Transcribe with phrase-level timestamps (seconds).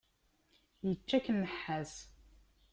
[0.87, 1.93] Yečča-k nnḥas.